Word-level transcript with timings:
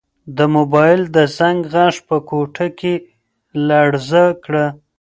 د 0.37 0.39
موبایل 0.55 1.01
د 1.15 1.17
زنګ 1.37 1.59
غږ 1.73 1.95
په 2.07 2.17
کوټه 2.29 2.67
کې 2.79 2.93
لړزه 3.67 4.25
کړه. 4.43 4.65